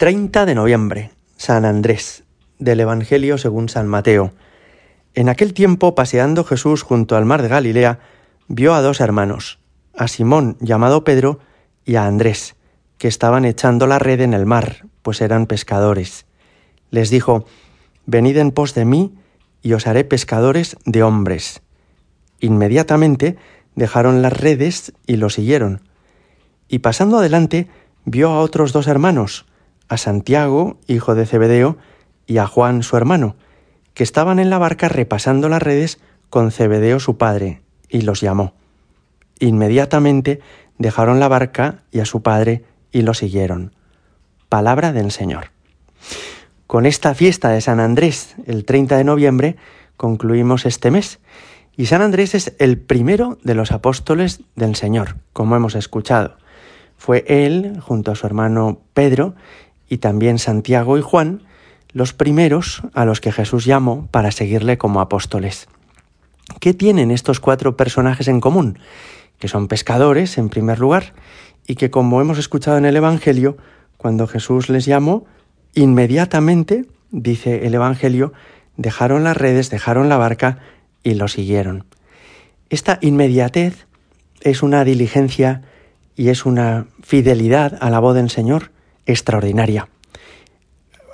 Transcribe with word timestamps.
30 0.00 0.46
de 0.46 0.54
noviembre, 0.54 1.10
San 1.36 1.66
Andrés, 1.66 2.24
del 2.58 2.80
Evangelio 2.80 3.36
según 3.36 3.68
San 3.68 3.86
Mateo. 3.86 4.32
En 5.12 5.28
aquel 5.28 5.52
tiempo, 5.52 5.94
paseando 5.94 6.42
Jesús 6.42 6.80
junto 6.80 7.16
al 7.16 7.26
mar 7.26 7.42
de 7.42 7.48
Galilea, 7.48 7.98
vio 8.48 8.72
a 8.72 8.80
dos 8.80 9.00
hermanos, 9.00 9.58
a 9.94 10.08
Simón 10.08 10.56
llamado 10.58 11.04
Pedro 11.04 11.40
y 11.84 11.96
a 11.96 12.06
Andrés, 12.06 12.56
que 12.96 13.08
estaban 13.08 13.44
echando 13.44 13.86
la 13.86 13.98
red 13.98 14.22
en 14.22 14.32
el 14.32 14.46
mar, 14.46 14.86
pues 15.02 15.20
eran 15.20 15.44
pescadores. 15.44 16.24
Les 16.90 17.10
dijo, 17.10 17.44
Venid 18.06 18.38
en 18.38 18.52
pos 18.52 18.72
de 18.72 18.86
mí, 18.86 19.12
y 19.60 19.74
os 19.74 19.86
haré 19.86 20.04
pescadores 20.04 20.78
de 20.86 21.02
hombres. 21.02 21.60
Inmediatamente 22.40 23.36
dejaron 23.74 24.22
las 24.22 24.32
redes 24.32 24.94
y 25.06 25.16
lo 25.16 25.28
siguieron. 25.28 25.82
Y 26.68 26.78
pasando 26.78 27.18
adelante, 27.18 27.68
vio 28.06 28.30
a 28.30 28.40
otros 28.40 28.72
dos 28.72 28.86
hermanos, 28.86 29.44
a 29.90 29.96
Santiago, 29.98 30.78
hijo 30.86 31.14
de 31.14 31.26
Zebedeo, 31.26 31.76
y 32.26 32.38
a 32.38 32.46
Juan, 32.46 32.84
su 32.84 32.96
hermano, 32.96 33.34
que 33.92 34.04
estaban 34.04 34.38
en 34.38 34.48
la 34.48 34.56
barca 34.56 34.88
repasando 34.88 35.48
las 35.48 35.60
redes 35.60 36.00
con 36.30 36.52
Zebedeo 36.52 37.00
su 37.00 37.18
padre, 37.18 37.60
y 37.88 38.02
los 38.02 38.20
llamó. 38.20 38.54
Inmediatamente 39.40 40.40
dejaron 40.78 41.18
la 41.18 41.26
barca 41.26 41.82
y 41.90 41.98
a 41.98 42.04
su 42.04 42.22
padre 42.22 42.64
y 42.92 43.02
lo 43.02 43.14
siguieron. 43.14 43.74
Palabra 44.48 44.92
del 44.92 45.10
Señor. 45.10 45.50
Con 46.68 46.86
esta 46.86 47.14
fiesta 47.14 47.48
de 47.48 47.60
San 47.60 47.80
Andrés, 47.80 48.36
el 48.46 48.64
30 48.64 48.96
de 48.96 49.04
noviembre, 49.04 49.56
concluimos 49.96 50.66
este 50.66 50.92
mes. 50.92 51.18
Y 51.76 51.86
San 51.86 52.00
Andrés 52.00 52.36
es 52.36 52.54
el 52.60 52.78
primero 52.78 53.38
de 53.42 53.56
los 53.56 53.72
apóstoles 53.72 54.42
del 54.54 54.76
Señor, 54.76 55.16
como 55.32 55.56
hemos 55.56 55.74
escuchado. 55.74 56.36
Fue 56.96 57.24
él, 57.26 57.80
junto 57.80 58.12
a 58.12 58.14
su 58.14 58.26
hermano 58.26 58.82
Pedro, 58.94 59.34
y 59.90 59.98
también 59.98 60.38
Santiago 60.38 60.96
y 60.96 61.02
Juan, 61.02 61.42
los 61.92 62.14
primeros 62.14 62.82
a 62.94 63.04
los 63.04 63.20
que 63.20 63.32
Jesús 63.32 63.66
llamó 63.66 64.08
para 64.10 64.30
seguirle 64.30 64.78
como 64.78 65.00
apóstoles. 65.00 65.68
¿Qué 66.60 66.72
tienen 66.72 67.10
estos 67.10 67.40
cuatro 67.40 67.76
personajes 67.76 68.28
en 68.28 68.40
común? 68.40 68.78
Que 69.38 69.48
son 69.48 69.66
pescadores, 69.66 70.38
en 70.38 70.48
primer 70.48 70.78
lugar, 70.78 71.12
y 71.66 71.74
que, 71.74 71.90
como 71.90 72.20
hemos 72.20 72.38
escuchado 72.38 72.78
en 72.78 72.84
el 72.84 72.96
Evangelio, 72.96 73.56
cuando 73.96 74.28
Jesús 74.28 74.68
les 74.68 74.86
llamó, 74.86 75.26
inmediatamente, 75.74 76.86
dice 77.10 77.66
el 77.66 77.74
Evangelio, 77.74 78.32
dejaron 78.76 79.24
las 79.24 79.36
redes, 79.36 79.70
dejaron 79.70 80.08
la 80.08 80.16
barca 80.16 80.58
y 81.02 81.14
lo 81.14 81.26
siguieron. 81.26 81.84
Esta 82.70 82.98
inmediatez 83.00 83.86
es 84.40 84.62
una 84.62 84.84
diligencia 84.84 85.62
y 86.14 86.28
es 86.28 86.46
una 86.46 86.86
fidelidad 87.02 87.76
a 87.80 87.90
la 87.90 87.98
voz 87.98 88.14
del 88.14 88.30
Señor 88.30 88.70
extraordinaria. 89.06 89.88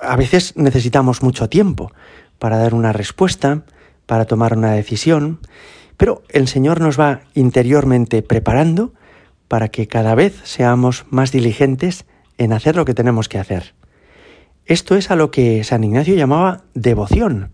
A 0.01 0.15
veces 0.15 0.55
necesitamos 0.55 1.23
mucho 1.23 1.49
tiempo 1.49 1.91
para 2.39 2.57
dar 2.57 2.73
una 2.73 2.93
respuesta, 2.93 3.63
para 4.05 4.25
tomar 4.25 4.57
una 4.57 4.71
decisión, 4.71 5.39
pero 5.97 6.23
el 6.29 6.47
Señor 6.47 6.79
nos 6.79 6.99
va 6.99 7.21
interiormente 7.33 8.21
preparando 8.21 8.93
para 9.47 9.69
que 9.69 9.87
cada 9.87 10.13
vez 10.15 10.39
seamos 10.43 11.05
más 11.09 11.31
diligentes 11.31 12.05
en 12.37 12.53
hacer 12.53 12.75
lo 12.75 12.85
que 12.85 12.93
tenemos 12.93 13.29
que 13.29 13.39
hacer. 13.39 13.73
Esto 14.65 14.95
es 14.95 15.11
a 15.11 15.15
lo 15.15 15.31
que 15.31 15.63
San 15.63 15.83
Ignacio 15.83 16.15
llamaba 16.15 16.63
devoción. 16.73 17.51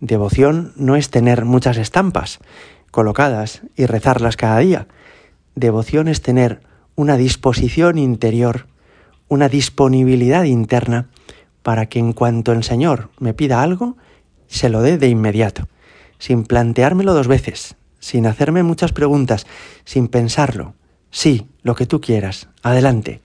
Devoción 0.00 0.72
no 0.76 0.96
es 0.96 1.10
tener 1.10 1.44
muchas 1.44 1.76
estampas 1.76 2.38
colocadas 2.90 3.62
y 3.76 3.86
rezarlas 3.86 4.36
cada 4.36 4.58
día. 4.58 4.88
Devoción 5.54 6.08
es 6.08 6.22
tener 6.22 6.60
una 6.94 7.16
disposición 7.16 7.98
interior 7.98 8.66
una 9.28 9.48
disponibilidad 9.48 10.44
interna 10.44 11.08
para 11.62 11.86
que 11.86 11.98
en 11.98 12.12
cuanto 12.12 12.52
el 12.52 12.62
Señor 12.62 13.10
me 13.18 13.34
pida 13.34 13.62
algo, 13.62 13.96
se 14.46 14.68
lo 14.68 14.82
dé 14.82 14.98
de 14.98 15.08
inmediato, 15.08 15.68
sin 16.18 16.44
planteármelo 16.44 17.12
dos 17.12 17.26
veces, 17.26 17.76
sin 17.98 18.26
hacerme 18.26 18.62
muchas 18.62 18.92
preguntas, 18.92 19.46
sin 19.84 20.08
pensarlo. 20.08 20.74
Sí, 21.10 21.48
lo 21.62 21.74
que 21.74 21.86
tú 21.86 22.00
quieras, 22.00 22.48
adelante. 22.62 23.20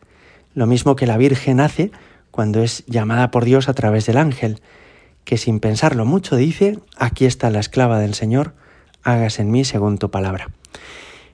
Lo 0.54 0.66
mismo 0.66 0.96
que 0.96 1.08
la 1.08 1.18
Virgen 1.18 1.60
hace 1.60 1.92
cuando 2.32 2.64
es 2.64 2.84
llamada 2.88 3.30
por 3.30 3.46
Dios 3.46 3.70
a 3.70 3.74
través 3.74 4.06
del 4.06 4.18
ángel, 4.18 4.62
que 5.24 5.38
sin 5.38 5.60
pensarlo 5.60 6.06
mucho 6.06 6.36
dice, 6.36 6.80
aquí 6.98 7.26
está 7.26 7.50
la 7.50 7.60
esclava 7.60 8.00
del 8.00 8.14
Señor, 8.14 8.56
hágase 9.04 9.44
en 9.44 9.52
mí 9.52 9.66
según 9.66 9.98
tu 9.98 10.10
palabra. 10.10 10.50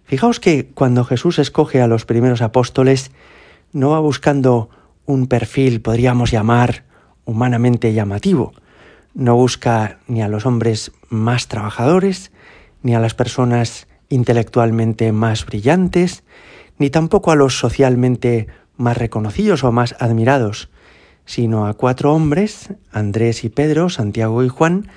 Fijaos 0.03 0.40
que 0.40 0.69
cuando 0.74 1.03
Jesús 1.03 1.40
escoge 1.40 1.81
a 1.81 1.88
los 1.88 2.06
primeros 2.06 2.42
apóstoles, 2.42 3.12
no 3.72 3.92
va 3.92 4.00
buscando 4.00 4.70
un 5.06 5.28
perfil, 5.28 5.82
podríamos 5.82 6.32
llamar, 6.32 6.84
humanamente 7.26 7.94
llamativo. 7.94 8.54
No 9.14 9.36
busca 9.36 10.00
ni 10.08 10.22
a 10.22 10.28
los 10.28 10.46
hombres 10.46 10.92
más 11.10 11.48
trabajadores, 11.48 12.32
ni 12.84 12.96
a 12.96 13.00
las 13.00 13.14
personas 13.14 13.88
intelectualmente 14.10 15.12
más 15.12 15.46
brillantes, 15.46 16.24
ni 16.78 16.90
tampoco 16.90 17.32
a 17.32 17.36
los 17.36 17.58
socialmente 17.58 18.48
más 18.78 18.98
reconocidos 18.98 19.64
o 19.64 19.72
más 19.72 19.96
admirados, 20.00 20.70
sino 21.26 21.68
a 21.68 21.74
cuatro 21.74 22.14
hombres, 22.14 22.70
Andrés 22.92 23.44
y 23.44 23.50
Pedro, 23.50 23.90
Santiago 23.90 24.44
y 24.44 24.50
Juan, 24.50 24.90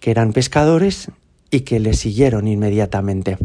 que 0.00 0.10
eran 0.10 0.32
pescadores 0.32 1.10
y 1.50 1.60
que 1.60 1.78
le 1.80 1.94
siguieron 1.94 2.48
inmediatamente. 2.48 3.38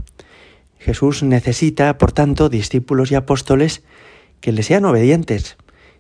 Jesús 0.80 1.24
necesita, 1.24 1.97
por 1.97 2.12
tanto, 2.12 2.50
discípulos 2.50 3.12
y 3.12 3.16
apóstoles 3.16 3.84
que 4.41 4.51
le 4.51 4.63
sean 4.63 4.85
obedientes, 4.85 5.57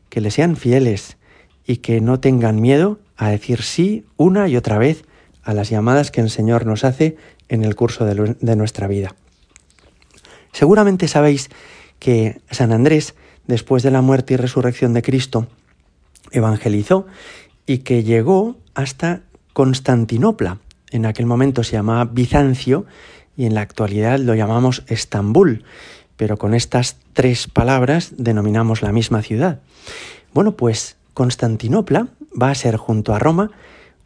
que 0.09 0.21
le 0.21 0.31
sean 0.31 0.55
fieles 0.55 1.17
y 1.65 1.77
que 1.77 2.01
no 2.01 2.19
tengan 2.19 2.61
miedo 2.61 2.99
a 3.17 3.29
decir 3.29 3.61
sí 3.61 4.05
una 4.17 4.47
y 4.47 4.57
otra 4.57 4.77
vez 4.77 5.05
a 5.43 5.53
las 5.53 5.69
llamadas 5.69 6.11
que 6.11 6.21
el 6.21 6.29
Señor 6.29 6.65
nos 6.65 6.83
hace 6.83 7.17
en 7.49 7.63
el 7.63 7.75
curso 7.75 8.05
de, 8.05 8.35
de 8.39 8.55
nuestra 8.55 8.87
vida. 8.87 9.15
Seguramente 10.51 11.07
sabéis 11.07 11.49
que 11.99 12.39
San 12.49 12.71
Andrés, 12.71 13.15
después 13.47 13.83
de 13.83 13.91
la 13.91 14.01
muerte 14.01 14.33
y 14.33 14.37
resurrección 14.37 14.93
de 14.93 15.01
Cristo, 15.01 15.47
evangelizó 16.31 17.07
y 17.65 17.79
que 17.79 18.03
llegó 18.03 18.57
hasta 18.73 19.21
Constantinopla. 19.53 20.59
En 20.91 21.05
aquel 21.05 21.25
momento 21.25 21.63
se 21.63 21.73
llamaba 21.73 22.05
Bizancio 22.05 22.85
y 23.37 23.45
en 23.45 23.55
la 23.55 23.61
actualidad 23.61 24.19
lo 24.19 24.35
llamamos 24.35 24.83
Estambul 24.87 25.63
pero 26.17 26.37
con 26.37 26.53
estas 26.53 26.97
tres 27.13 27.47
palabras 27.47 28.13
denominamos 28.17 28.81
la 28.81 28.91
misma 28.91 29.21
ciudad. 29.21 29.59
Bueno, 30.33 30.53
pues 30.53 30.97
Constantinopla 31.13 32.07
va 32.41 32.51
a 32.51 32.55
ser 32.55 32.77
junto 32.77 33.13
a 33.13 33.19
Roma 33.19 33.51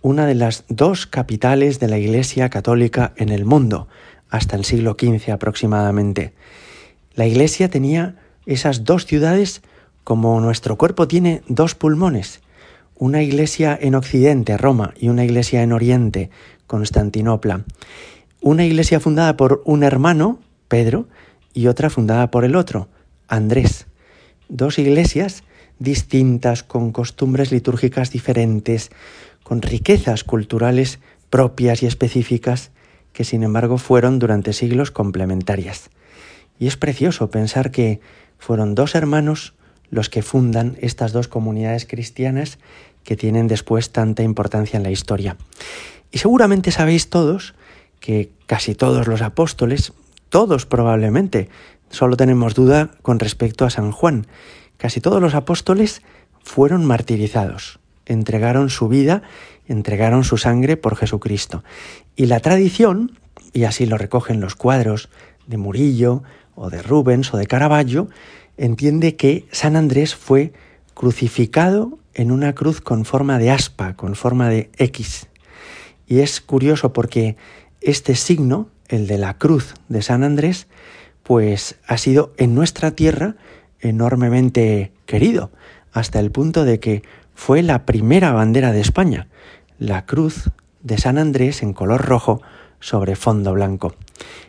una 0.02 0.26
de 0.26 0.36
las 0.36 0.64
dos 0.70 1.08
capitales 1.08 1.80
de 1.80 1.88
la 1.88 1.98
Iglesia 1.98 2.50
católica 2.50 3.14
en 3.18 3.30
el 3.30 3.46
mundo, 3.46 3.88
hasta 4.30 4.56
el 4.56 4.66
siglo 4.66 4.96
XV 5.00 5.32
aproximadamente. 5.32 6.34
La 7.16 7.26
Iglesia 7.26 7.70
tenía 7.70 8.16
esas 8.46 8.84
dos 8.84 9.06
ciudades 9.06 9.62
como 10.04 10.42
nuestro 10.42 10.76
cuerpo 10.76 11.08
tiene 11.08 11.44
dos 11.48 11.76
pulmones, 11.76 12.42
una 12.96 13.22
iglesia 13.22 13.78
en 13.80 13.94
Occidente, 13.94 14.58
Roma, 14.58 14.94
y 15.00 15.10
una 15.10 15.24
iglesia 15.24 15.62
en 15.62 15.72
Oriente, 15.72 16.32
Constantinopla. 16.66 17.64
Una 18.42 18.66
iglesia 18.66 19.00
fundada 19.00 19.38
por 19.38 19.62
un 19.66 19.84
hermano, 19.84 20.40
Pedro, 20.68 21.06
y 21.60 21.68
otra 21.68 21.90
fundada 21.90 22.32
por 22.32 22.46
el 22.46 22.56
otro, 22.56 22.88
Andrés. 23.28 23.86
Dos 24.48 24.80
iglesias 24.80 25.44
distintas, 25.78 26.64
con 26.64 26.94
costumbres 26.94 27.52
litúrgicas 27.52 28.12
diferentes, 28.12 28.92
con 29.44 29.62
riquezas 29.62 30.24
culturales 30.24 31.00
propias 31.30 31.84
y 31.84 31.86
específicas, 31.86 32.72
que 33.12 33.26
sin 33.26 33.44
embargo 33.44 33.78
fueron 33.78 34.20
durante 34.20 34.54
siglos 34.54 34.92
complementarias. 34.92 35.90
Y 36.60 36.68
es 36.68 36.78
precioso 36.78 37.30
pensar 37.30 37.72
que 37.72 38.00
fueron 38.38 38.74
dos 38.74 38.96
hermanos 38.96 39.54
los 39.90 40.10
que 40.10 40.22
fundan 40.22 40.78
estas 40.80 41.12
dos 41.12 41.28
comunidades 41.28 41.86
cristianas 41.86 42.58
que 43.04 43.18
tienen 43.18 43.50
después 43.50 43.92
tanta 43.92 44.24
importancia 44.24 44.78
en 44.78 44.84
la 44.84 44.92
historia. 44.92 45.36
Y 46.10 46.20
seguramente 46.20 46.72
sabéis 46.72 47.10
todos 47.10 47.54
que 48.00 48.32
casi 48.46 48.76
todos 48.76 49.08
los 49.08 49.22
apóstoles, 49.22 49.92
todos 50.30 50.66
probablemente. 50.66 51.50
Solo 51.90 52.18
tenemos 52.18 52.56
duda 52.56 52.92
con 53.02 53.20
respecto 53.20 53.66
a 53.66 53.70
San 53.70 53.92
Juan. 53.92 54.28
Casi 54.78 55.02
todos 55.02 55.22
los 55.22 55.36
apóstoles 55.36 56.02
fueron 56.44 56.86
martirizados, 56.86 57.80
entregaron 58.06 58.70
su 58.70 58.88
vida, 58.88 59.24
entregaron 59.68 60.24
su 60.24 60.38
sangre 60.38 60.78
por 60.78 60.96
Jesucristo. 60.96 61.64
Y 62.16 62.28
la 62.28 62.40
tradición, 62.40 63.20
y 63.54 63.64
así 63.64 63.86
lo 63.86 63.98
recogen 63.98 64.40
los 64.40 64.56
cuadros 64.56 65.10
de 65.48 65.58
Murillo 65.58 66.24
o 66.56 66.70
de 66.70 66.82
Rubens 66.82 67.34
o 67.34 67.38
de 67.38 67.48
Caravaggio, 67.48 68.10
entiende 68.58 69.16
que 69.16 69.48
San 69.52 69.76
Andrés 69.76 70.16
fue 70.16 70.54
crucificado 70.94 71.98
en 72.14 72.32
una 72.32 72.54
cruz 72.54 72.82
con 72.82 73.06
forma 73.06 73.40
de 73.40 73.52
aspa, 73.52 73.96
con 73.96 74.16
forma 74.16 74.50
de 74.50 74.70
X. 74.78 75.28
Y 76.08 76.20
es 76.20 76.42
curioso 76.42 76.92
porque 76.92 77.38
este 77.82 78.16
signo 78.16 78.70
el 78.90 79.08
de 79.08 79.18
la 79.18 79.38
cruz 79.38 79.76
de 79.88 80.02
San 80.02 80.24
Andrés, 80.24 80.68
pues 81.24 81.78
ha 81.88 81.98
sido 81.98 82.34
en 82.38 82.56
nuestra 82.56 82.92
tierra 82.92 83.36
enormemente 83.80 84.92
querido. 85.06 85.52
hasta 85.92 86.20
el 86.20 86.30
punto 86.30 86.66
de 86.66 86.80
que 86.80 87.02
fue 87.34 87.64
la 87.64 87.86
primera 87.86 88.32
bandera 88.32 88.72
de 88.72 88.80
España, 88.80 89.28
la 89.80 90.06
cruz 90.06 90.52
de 90.84 90.98
San 90.98 91.18
Andrés 91.18 91.64
en 91.64 91.74
color 91.74 92.06
rojo 92.06 92.42
sobre 92.80 93.16
fondo 93.16 93.54
blanco. 93.54 93.96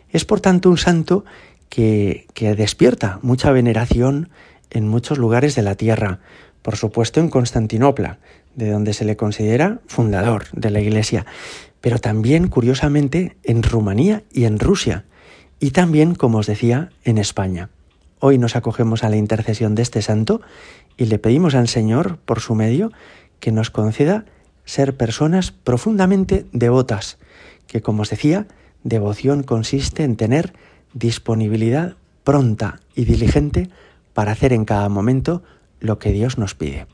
Es 0.09 0.23
por 0.25 0.39
tanto 0.39 0.69
un 0.69 0.77
santo 0.77 1.25
que, 1.69 2.27
que 2.33 2.53
despierta 2.53 3.17
mucha 3.23 3.51
veneración 3.51 4.29
en 4.69 4.87
muchos 4.87 5.17
lugares 5.17 5.55
de 5.55 5.63
la 5.63 5.75
tierra, 5.75 6.19
por 6.61 6.75
supuesto 6.75 7.19
en 7.19 7.29
Constantinopla, 7.29 8.19
de 8.55 8.69
donde 8.69 8.93
se 8.93 9.05
le 9.05 9.15
considera 9.17 9.79
fundador 9.87 10.45
de 10.53 10.71
la 10.71 10.81
Iglesia, 10.81 11.25
pero 11.81 11.99
también, 11.99 12.47
curiosamente, 12.47 13.37
en 13.43 13.63
Rumanía 13.63 14.23
y 14.31 14.45
en 14.45 14.59
Rusia, 14.59 15.05
y 15.59 15.71
también, 15.71 16.15
como 16.15 16.39
os 16.39 16.47
decía, 16.47 16.91
en 17.03 17.17
España. 17.17 17.69
Hoy 18.19 18.37
nos 18.37 18.55
acogemos 18.55 19.03
a 19.03 19.09
la 19.09 19.17
intercesión 19.17 19.75
de 19.75 19.81
este 19.81 20.01
santo 20.01 20.41
y 20.97 21.05
le 21.05 21.19
pedimos 21.19 21.55
al 21.55 21.67
Señor, 21.67 22.17
por 22.19 22.39
su 22.39 22.55
medio, 22.55 22.91
que 23.39 23.51
nos 23.51 23.71
conceda 23.71 24.25
ser 24.65 24.95
personas 24.95 25.51
profundamente 25.51 26.45
devotas, 26.51 27.17
que, 27.67 27.81
como 27.81 28.03
os 28.03 28.09
decía, 28.09 28.47
devoción 28.83 29.43
consiste 29.43 30.03
en 30.03 30.15
tener 30.15 30.53
disponibilidad 30.93 31.95
pronta 32.23 32.79
y 32.95 33.05
diligente 33.05 33.69
para 34.13 34.33
hacer 34.33 34.53
en 34.53 34.65
cada 34.65 34.89
momento 34.89 35.43
lo 35.79 35.97
que 35.97 36.11
Dios 36.11 36.37
nos 36.37 36.53
pide. 36.53 36.85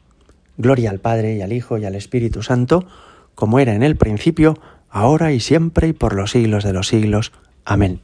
Gloria 0.58 0.90
al 0.90 1.00
Padre 1.00 1.36
y 1.36 1.42
al 1.42 1.54
Hijo 1.54 1.78
y 1.78 1.86
al 1.86 1.96
Espíritu 1.96 2.44
Santo, 2.44 2.88
como 3.36 3.60
era 3.60 3.76
en 3.76 3.84
el 3.84 3.96
principio, 3.96 4.60
ahora 4.90 5.32
y 5.32 5.40
siempre 5.40 5.88
y 5.88 5.94
por 5.94 6.16
los 6.16 6.32
siglos 6.32 6.64
de 6.64 6.74
los 6.74 6.88
siglos. 6.88 7.32
Amén. 7.64 8.02